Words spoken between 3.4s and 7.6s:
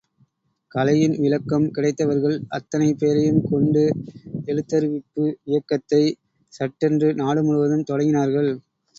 கொண்டு, எழுத்தறிவிப்பு இயக்கத்தைச் சட்டென்று நாடு